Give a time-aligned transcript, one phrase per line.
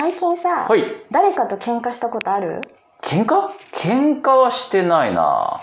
[0.00, 0.84] 最近さ、はい。
[1.10, 2.60] 誰かと喧嘩したことある？
[3.02, 3.48] 喧嘩？
[3.72, 5.60] 喧嘩はしてないな。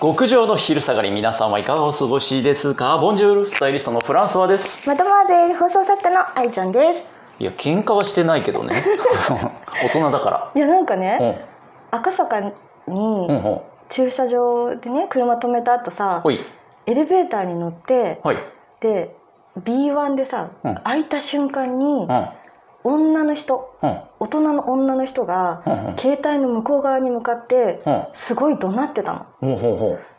[0.00, 2.98] 極上の昼下がり皆さんはいかがお過ごしですか？
[2.98, 4.82] ボンジュールスタイリストのフランソワです。
[4.84, 7.06] またまぜ放送作家の愛ちゃんです。
[7.38, 8.74] いや喧嘩はしてないけどね。
[9.80, 11.46] 大人だかいやなんかね、
[11.92, 12.50] ら赤坂に
[12.88, 13.60] うんうんうん。
[13.88, 16.44] 駐車場でね車止めた後さほい
[16.86, 18.36] エレベーターに乗ってはい。
[18.80, 19.16] で
[19.58, 20.74] B1 でさ、うん。
[20.76, 22.28] 開いた瞬間にうん。
[22.86, 24.00] 女の人うん。
[24.20, 25.96] 大人の女の人がうんうん。
[25.96, 28.06] 携帯の向こう側に向かってうん。
[28.12, 29.26] すごい怒鳴ってたの。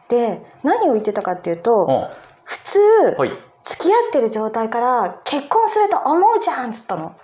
[0.07, 2.07] で何を言ってたかっていうと、うん。
[2.43, 2.79] 普通
[3.17, 3.31] はい。
[3.63, 7.15] 付き合ってる状態から結婚すると思うじゃんっつったの。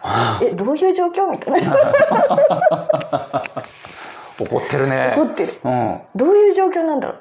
[0.42, 1.78] えどういう状況みたいな。
[4.40, 5.14] 怒ってるね。
[5.16, 5.54] 怒ってる。
[5.64, 6.02] うん。
[6.16, 7.18] どういう状況なんだろう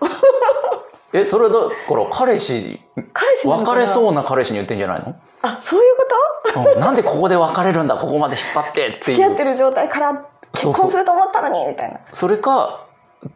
[1.13, 2.81] えそれだから彼氏
[3.13, 5.17] 彼氏別れそうな彼氏に言ってんじゃないの？
[5.43, 6.07] あそういうこ
[6.55, 6.71] と？
[6.73, 6.81] うん。
[6.81, 7.97] なんでここで別れるんだ？
[7.97, 12.01] ここまで引っ張ってって付き合ってる状態から結婚すると思ったのにみたいな。
[12.13, 12.87] それか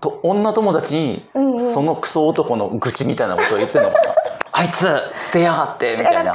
[0.00, 1.26] と女友達に
[1.58, 4.14] そのクソ男の愚痴みたいなことを言ってんのかな？
[4.52, 4.86] あいつ
[5.18, 6.32] 捨てやがって捨みたいな。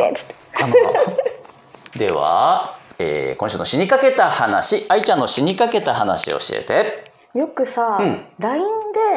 [1.96, 7.12] では、えー今週の死にかけた話愛ちゃんの死にかけた話教えて。
[7.34, 8.26] よくさ、うん。
[8.40, 8.64] LINE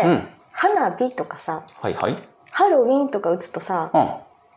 [0.03, 2.17] でうん花火とかさはいはい。
[2.51, 3.99] ハロウィンとか打つとさう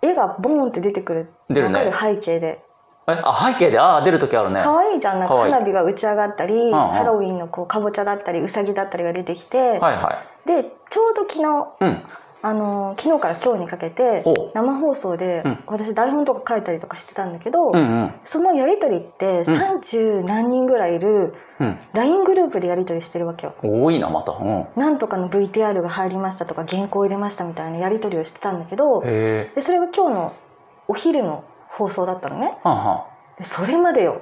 [0.08, 0.10] ん。
[0.10, 1.86] 絵がボーンって出てくる出るね。
[1.86, 2.62] る背景で。
[3.08, 3.80] えあ背景で？
[3.80, 4.62] ああ出る時あるね。
[4.64, 5.20] 可愛いじゃん。
[5.20, 6.74] なんか花火が打ち上がったりんうん。
[6.74, 11.44] ハロウィンのこうかぼちゃだったりうさぎだったりが出てきて、はいはでちょうど昨日い
[11.82, 12.04] うん
[12.46, 15.60] あのー昨日から今日にかけて生放送でうん。
[15.66, 18.14] 私台本とか書いたりとかしてたんだけど、うんうん。
[18.24, 21.80] そのやり取りって30何人ぐらいいるうん。
[21.94, 23.56] LINE グループでやり取りしてるわけよ。
[23.64, 24.34] 多いなまた。
[24.34, 24.68] うん。
[24.76, 30.36] なんとかの VTR が入りましたとか原稿入れましたみたいなやり取りをしてたんだけどでそれが今日の
[30.88, 32.60] お昼の放送だったのね。
[32.64, 33.08] はんは
[33.40, 34.22] でそれまでよ。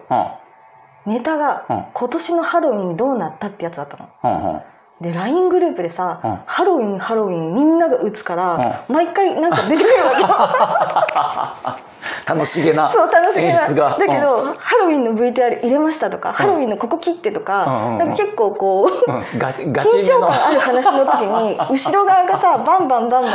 [1.06, 1.86] ネタがうん。
[1.94, 4.06] 今年のハロウィンどうなったってやつだったの。
[4.06, 4.64] んはんはん
[5.02, 6.40] で LINE グループでさ、うん。
[6.46, 10.22] ハロウィンハロウィンみんなが打つから、毎回なんか出てくるわけ。
[10.22, 11.84] よ
[12.26, 13.68] 楽しげなそう楽しみな。
[13.68, 17.98] だけど、ハロウィンの VTR 入れましたとか、ハロウィンのここ切ってとか、うんうんうん。
[17.98, 23.28] なんか結構こう、緊張の感ある話の時に後ろ側がさバンバンバンバ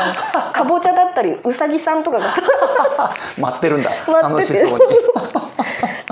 [0.51, 2.43] ンかぼちゃだったりうさぎさんとかがさ
[3.37, 3.91] 待ってるんだ。
[4.07, 4.65] 待って楽して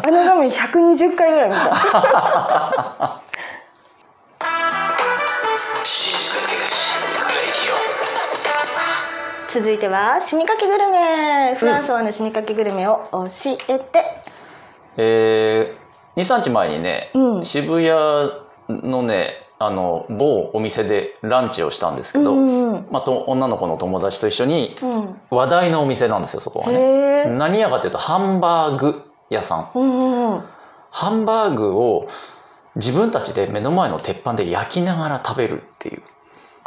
[0.03, 3.21] あの画面120回ぐらい見た
[9.57, 11.55] 続いては死にかけグルメ。
[11.55, 13.27] フランスはの死にかけグルメを教
[13.71, 14.05] えて、
[14.99, 17.43] えー、23日前にね、うん。
[17.43, 17.89] 渋谷
[18.69, 25.17] のねあの某お店でランチをしたんですけど、うんうんまあ、と女の子の友達と一緒にうん。
[25.31, 27.25] 話題のお店なんですよそこはね。
[27.25, 29.71] 何屋かというとハンバーグ屋さん。
[29.75, 30.45] うんうんうん。
[30.91, 32.09] ハンバーグを
[32.75, 36.03] 自分たちで目の前の鉄板で焼きながら食べるっていう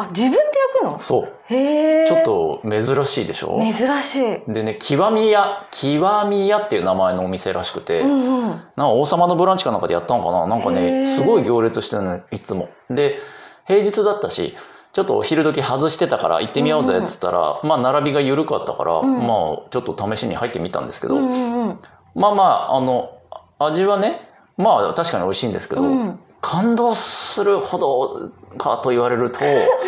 [0.02, 0.46] あ自分で焼
[0.80, 1.00] くの？
[1.00, 1.34] そう。
[1.54, 3.60] へえちょっと珍しいでしょ？
[3.60, 4.52] 珍しい。
[4.52, 8.16] でね極み屋極み屋っていう名前のお店らしくて、うんう
[8.46, 8.48] ん。
[8.48, 10.48] なんか王様のブランチかなんかでやったのかな？
[10.48, 12.70] なんかねすごい行列してるのいつも。
[12.90, 13.20] で
[13.68, 14.56] 平日だったし
[14.94, 19.28] ちょっとお昼時外してたから行ってみようぜっつったら、まあ並びが緩かったから、うん。
[19.28, 21.80] まあちょっと試しに入ってみたんですけど、うんうんうん。
[22.16, 23.20] まあまああの
[23.60, 24.22] 味はね
[24.56, 29.40] まあ確かに美味しいんですけど、うん感動するほどかと言われると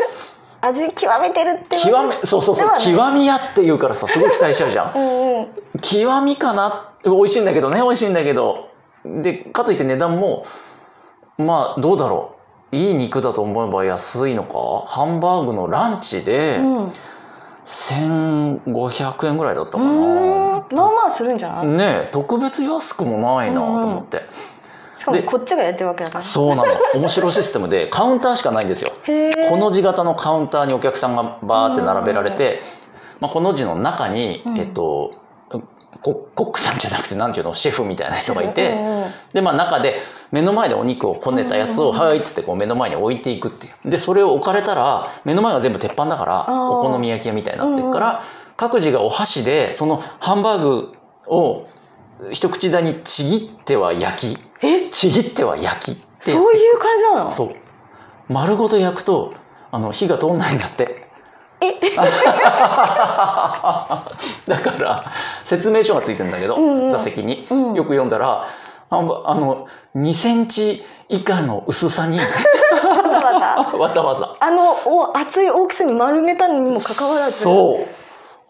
[0.61, 4.91] 味極めてるって極めそうそうそう極み屋って言うからさすごい期待しちゃうじゃん。
[4.95, 5.47] うんうん。
[5.81, 8.69] 極みかな美味しいんだけどね美味しいんだけど。
[9.03, 10.45] でかといって値段も
[11.37, 12.35] まあどうだろ
[12.71, 12.75] う。
[12.75, 14.85] いい肉だと思えば安いのか？
[14.87, 16.93] ハンバーグのランチでうん。
[17.65, 19.83] 1500円ぐらいだったかな。
[19.89, 24.23] まあまあするんじゃない、ねえ特別安くもないなと思って、
[25.01, 26.65] しかもでこっちがやってるわけだからそうなの。
[26.93, 28.91] 面白システムで カウンターしかないんですよ。
[29.49, 32.59] この字型のカウンターにお客さんがバーって並べられて、
[33.19, 34.57] まあ、この字の中に、うん。
[34.59, 35.15] えっと
[36.03, 38.77] ココックさんじゃなくて何ていうのシェフみたいな人がいて、
[39.33, 40.01] でまあ中で
[40.31, 43.89] 目の前でお肉をこねたやつを「うんはい」っつってこう目の前に置いていくっていう。
[43.89, 48.21] でそれを置かれたら目の前が全部鉄板だからお好み焼き屋みたいになってるから、
[48.55, 50.93] 各自がお箸でそのハンバーグ
[51.27, 51.65] を
[52.31, 54.39] 一口大にちぎっては焼き。
[54.63, 54.89] え？
[54.89, 57.29] ちぎっては焼きってそういう感じなの？
[57.31, 57.55] そう。
[58.29, 59.33] 丸ごと焼くと
[59.71, 61.07] あの火が通んないんだって。
[61.61, 61.73] え？
[64.47, 65.11] だから
[65.45, 66.91] 説明書がついてるんだけど、うんうん。
[66.91, 67.73] 座席に、うん。
[67.73, 68.45] よく読んだら
[68.89, 72.19] ああの2センチ以下の薄さに。
[72.21, 72.25] わ
[73.09, 73.47] ざわざ。
[73.77, 74.35] わざわざ。
[74.39, 77.31] あのお熱い大きさに丸めたにもかかわらず。
[77.31, 78.00] そう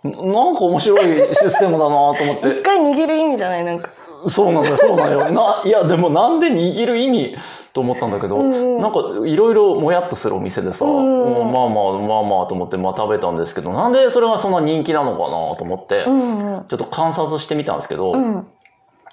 [0.04, 0.12] な
[0.52, 2.50] んか面白いシステムだなと思って。
[2.50, 3.92] 一回握る意味じゃないなんか。
[4.28, 5.32] そうなんだよそうなんよ。
[5.32, 7.36] ないやでもなんで握る意味
[7.74, 8.82] と思ったんだけど、うんうん。
[8.82, 11.48] なんかいろいろもやっとするお店でさ、うんうん。
[11.48, 18.48] うんまあまあまあまあと思って、まあ、食べたんですけどなんでそれがそんな人気なのかなと思って、うんうんちょっと観察してみたんですけど、うん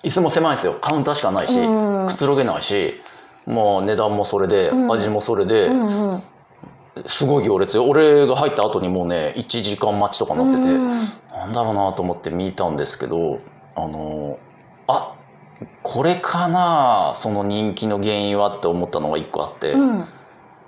[0.04, 3.00] 椅子も狭いんですよカウンターしかないし、うんくつろげないし
[3.46, 6.22] まあ値段もそれで、うん味もそれで、うんうん
[7.06, 7.88] すごい行列よ。
[7.88, 10.88] 俺が入った後にもうね1時間待ちとかなってて、うん。
[11.30, 13.40] なんだろうなと思って見たんですけど
[13.76, 14.38] あの
[14.86, 15.14] あ
[15.82, 20.04] これかなその人気の原因はって思ったのが一個あって、うん。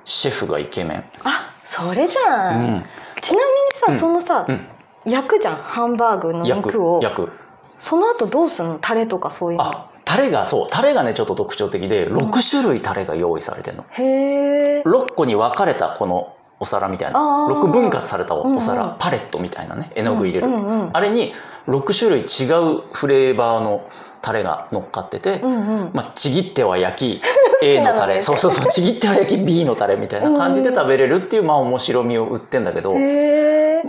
[0.04, 2.82] シェフがイケメン、あそれじうゃん、ん、
[3.20, 3.38] ちな
[3.86, 3.98] みにさ、うん。
[3.98, 4.66] そのさ、うん。
[5.04, 7.00] 焼くじゃんハンバーグの肉を。
[7.02, 7.32] 焼く。
[7.78, 8.78] その後どうするの？
[8.80, 9.64] タレとかそういうの。
[9.64, 10.68] あタレがそう。
[10.70, 17.18] タレがねちょっと特徴的で6種類タレが用意されてるの、へえ6個に分かれたこのお皿みたいな。
[17.18, 17.60] あー。
[17.60, 18.90] 6分割されたお皿、うん。
[18.90, 20.90] うんパレットみたいなね絵の具入れる、うんうんうん。
[20.92, 21.32] あれに
[21.68, 23.88] 6種類違うフレーバーの
[24.20, 25.90] タレが乗っかってて、うんうん。
[25.94, 27.22] まあ、ちぎっては焼き
[27.62, 28.66] A のタレ、そうそうそう。
[28.66, 32.94] ちぎっては焼き B のタレみたいな感じで食べれるっていうまあ面白みを売ってんだけど、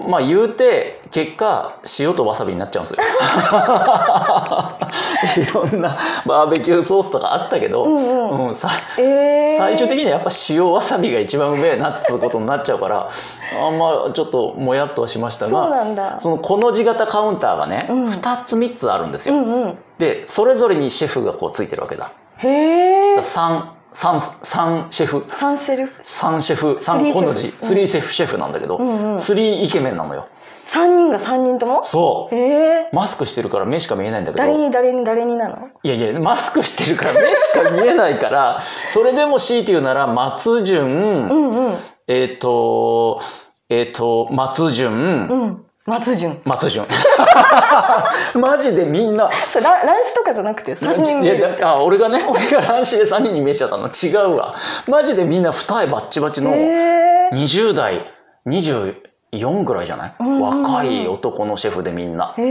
[0.07, 3.03] まあ言うて結果塩とわさびになっちゃうんですよ。
[5.37, 8.47] いろんなバーベキューソースとかあったけど、うんうん。
[8.47, 13.09] うんさえー、最終的にはやっぱ塩わさびが一番うめえなっつうことになっちゃうから
[13.59, 16.19] あんまちょっともやっとはしましたそうがなんだ。
[16.19, 18.07] そのこの字型カウンターがね、うん。
[18.07, 19.77] 2つ3つあるんですよ、うんうん。
[19.97, 22.11] でそれぞれにシェフがこうついてるわけだ。
[22.37, 23.17] へ
[23.91, 25.25] え3三三シェフ。
[25.29, 26.01] サンセルフ。
[26.01, 26.77] 3シェフ。
[26.79, 28.09] 3この字スリーシェフ。
[28.09, 29.15] 3シェフなんだけど、うんうん。
[29.15, 30.27] 3イケメンなのよ。
[30.63, 31.83] 三人が三人とも？
[31.83, 32.35] そう。
[32.35, 32.89] へえ。
[32.93, 35.67] マスクしてるから目しか見えないんだけ誰どに誰に誰になの？
[35.83, 38.61] いやいやマスクしてるから目しか見えないから
[38.91, 41.75] それでも強いて言うなら松潤、うんうん。
[42.07, 43.19] えっ、と
[43.69, 44.93] えっ、と松潤、
[45.29, 46.39] うん松潤。
[46.45, 46.85] 松潤。
[48.39, 49.29] マジでみんな。
[49.51, 53.87] それラ乱視とかじゃなくて三人い見るやだあ俺がね俺が乱視で3人に見えちゃったの。
[53.87, 54.55] 違うわ。
[54.87, 58.05] マジでみんな二重バッチバチのへえ20代
[58.47, 62.43] 24ぐらいじゃない、若い男のシェフでみんな、へ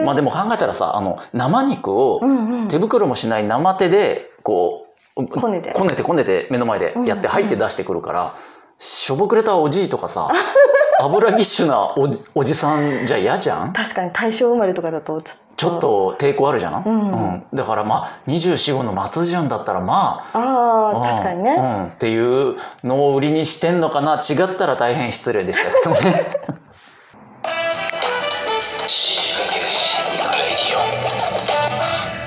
[0.00, 2.20] えまあでも考えたらさあの生肉を
[2.68, 4.86] 手袋もしない生手でこ
[5.16, 5.72] うこねて。
[5.72, 8.34] こねてこねて目の前でやって入って出してくるから、
[8.78, 10.28] しょぼくれたおじいとかさ
[11.04, 13.72] 油ぎっしゅなおじおじさんじゃ嫌じゃん？
[13.72, 15.42] 確かに大正生まれとかだとちょっと。
[15.54, 17.42] ちょっと抵抗あるじゃん、うん。
[17.54, 24.14] だからまあ2425の松潤だったらまあああ確かにね、うん、っていうのを売りにしてんのかな？
[24.14, 26.26] 違ったら大変失礼でしたけどね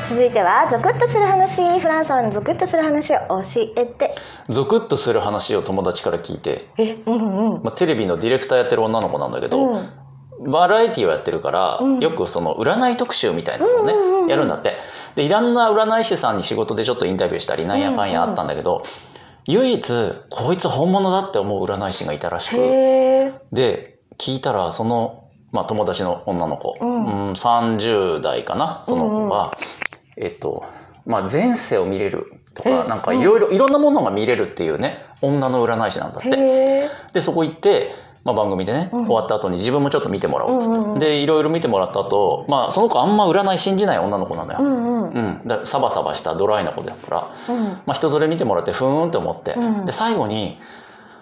[0.07, 3.41] 続いてはゾクッとする話フランスのゾクッとする話を教
[3.75, 4.13] えて。
[4.49, 9.77] ゾクッとする話を友達から聞いて、えうんうんまあ、テレビのディレクターやってる女の子なんだけど、う
[10.47, 10.51] ん。
[10.51, 11.99] バラエティーをやってるから、うん。
[12.01, 14.75] よくその占い特集みたいなのをね、うんうんうんやるんだって。
[15.15, 18.83] でいろんな占い師さんに仕事でちょっとインタビューしたりなんやかんやあったんだけど、
[19.45, 19.93] 唯一
[20.29, 22.55] こいつ本物だって思う占い師がいたらしく
[23.51, 26.95] で聞いたらその、まあ、友達の女の子、うん。
[26.97, 29.55] うん30代かなその子が、
[30.17, 30.63] えっと
[31.05, 36.89] まあ前世を見れるとかえなんかいろいろいろんなものが見れるっていうね女の占い師なんだって。
[37.13, 37.91] でそこ行って、
[38.23, 39.05] まあ、番組でね、うん。
[39.05, 45.09] 終わった後に自分もちょっと見てもらおうっつって、でいろいろ見てもらった後、まあその子あんま占い信じない女の子なのよ、うんうん。
[45.09, 45.47] うん。
[45.47, 47.63] だサバサバしたドライな子だから、うん。
[47.63, 49.85] まあ、人それ見てもらってふーんって思って、うん。
[49.85, 50.59] で最後に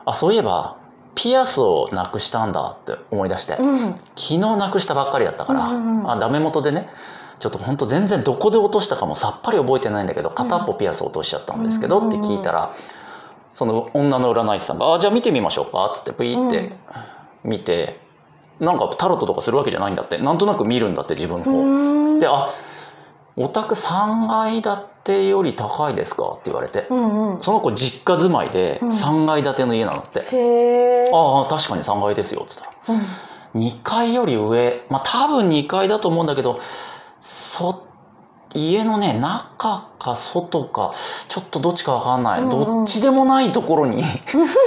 [0.06, 0.78] あそういえば
[1.16, 3.80] ピアスをなくしたんだって思い出して、うん。
[3.90, 5.70] 昨日なくしたばっかりだったから、
[6.12, 6.90] あダメ元でね
[7.44, 12.08] ちょっと本当全然どこで落としたかもさっぱり覚えてないんだけど片っぽピアス落としちゃったんですけどうん。
[12.08, 12.74] って聞いたら
[13.52, 16.72] その女の占い師さんが「あじゃあ見てみましょうか」っつってピーって
[17.44, 18.00] 見て、
[18.62, 21.64] なんかタロットとかするわけじゃないんだってなんとなく見るんだって自分のう方。
[22.16, 22.20] ん。
[22.20, 22.50] で「あ
[23.36, 26.86] お宅3階建てより高いですか?」って言われて
[27.42, 28.88] その子実家住まいでうん。
[28.88, 31.12] 3階建ての家なんだって。
[31.14, 32.72] ああ確かに3階ですよっつったら。
[32.88, 33.62] うん。
[33.62, 34.82] 2階より上。
[34.90, 36.60] まあ多分2階だと思うんだけど
[37.24, 37.88] そ
[38.54, 40.94] 家のね中か外か
[41.30, 42.52] ちょっとどっちかわかんない、うんうん。
[42.52, 44.04] どっちでもないところに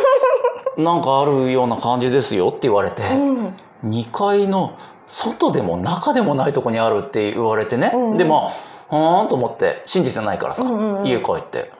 [0.79, 3.57] なんかあるような感じですよって言われて、うん。
[3.85, 4.73] 2階の
[5.07, 8.17] 外でも中でもないとこにあるって言われてね、うんうん。
[8.17, 8.51] でま
[8.91, 11.07] あはーんと思って信じてないからさ、うんうんうん。
[11.07, 11.71] 家帰って。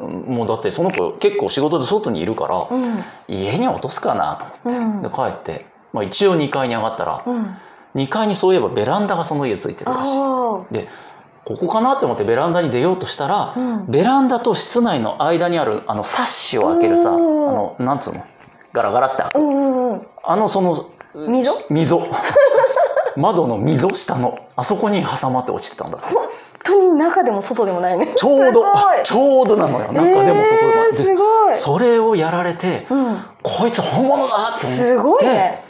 [0.00, 3.04] うんもうだってその子結構仕事で外にいるから、うん。
[3.28, 4.84] 家に落とすかなと思って。
[4.84, 5.02] うん。
[5.02, 7.56] で帰って、まあ、一応2階に上がったらうん
[7.94, 10.10] 2階にそういえばベランダがその家ついてるらしい。
[10.18, 10.64] あ
[11.44, 13.86] ここかなって思ってベランダに出ようとしたらあ、うん。
[13.86, 18.24] ベランダと室内の間にあるあのサッシを開けるさあうんのなんつうの？
[18.72, 19.38] ガラガラって開く。
[19.38, 20.06] うんうんうん。
[20.22, 21.50] あのその溝？
[21.70, 22.02] 溝。
[23.16, 25.98] 窓の溝下のあそこに挟まって落ちてたんだ。
[25.98, 26.26] って本
[26.64, 28.12] 当に中でも外でもないね。
[28.16, 28.64] ちょうど
[29.04, 29.92] ちょうどなのよ。
[29.92, 31.56] 中でも外でも、えー、ですごい。
[31.56, 33.24] それをやられてうん。
[33.42, 34.84] こいつ本物だって思って。
[34.84, 35.62] すごいね。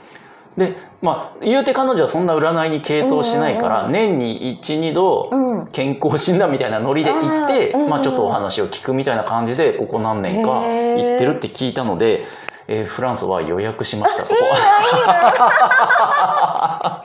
[0.56, 5.44] でまあ言うて彼女はそんな占いに傾倒しないから、年に12度うん。
[5.68, 12.24] 健康診断みたいなノリで行ってまあ、ちょっとお話を聞くみたいな感じでここ何年か行ってるって聞いたので、
[12.66, 14.40] えーフランスは予約しましたそこ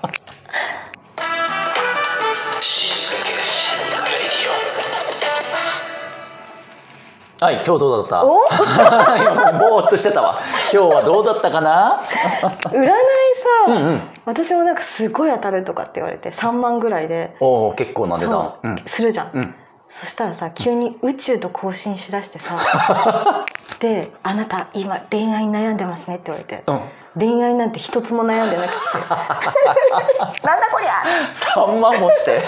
[7.42, 8.26] はい今日どうだった？
[8.26, 8.36] お？
[9.72, 10.40] ぼーっとしてたわ。
[10.74, 12.02] 今日はどうだったかな？
[12.42, 12.92] 占いさ、
[13.68, 14.02] うんうん。
[14.26, 17.38] 私もなんかすごい当たるとかって言われて3万ぐらいで。
[17.40, 18.32] おお結構な値段。
[18.62, 19.56] そうするじゃん、うん。
[19.90, 22.58] そしたらさ急に宇宙と交信しだしてさ
[23.80, 26.64] で「あなた今恋愛に悩んでますね」って言われて。
[26.68, 26.82] うん、うん、
[27.38, 28.76] 恋愛なんて一つも悩んでなくて。
[30.46, 31.04] なんだこりゃ。
[31.34, 32.42] 3万もして。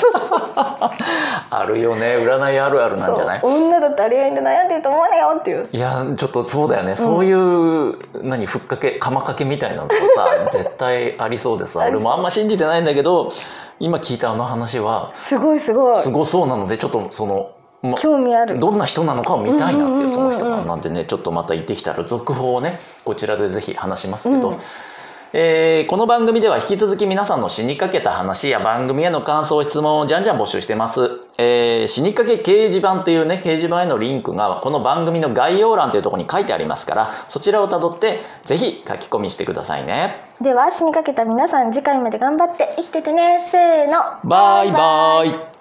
[1.50, 2.18] あるよね。
[2.18, 3.40] 占いあるあるなんじゃない？
[3.44, 5.70] 女だったら恋愛で悩んでると思わないよっていう。
[5.72, 10.02] いやちょっとそうだよね、そういう何ふっかけ釜かけみたいなのとさ
[10.52, 11.80] 絶対ありそうでさ。
[11.88, 13.30] 俺もあんま信じてないんだけど
[13.80, 15.96] 今聞いたあの話はすごいすごい。
[15.98, 17.50] すごそうなのでちょっとその、
[17.82, 18.60] ま、興味ある。
[18.60, 24.58] どんな人なのかを見たいなっていうその人がなんでねちょっとまた行ってきたら続報をねこちらでぜひ話しますけど、うん。
[25.34, 40.22] えーこの番組では引き続き皆さんの死にかけた話や番組への感想質問をじゃんじゃん募集してます、えー死にかけ掲示板っていうね掲示板へのリンクがこの番組の概要欄というところに書いてありますからそちらをたどってぜひ書き込みしてくださいね。
[40.42, 43.48] では死にかけた皆さん次回まで頑張って生きててね。
[43.50, 44.30] せーの。
[44.30, 45.52] バイバイ